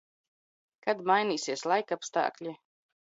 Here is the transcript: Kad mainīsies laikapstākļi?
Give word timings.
Kad 0.87 1.03
mainīsies 1.11 1.65
laikapstākļi? 1.73 2.57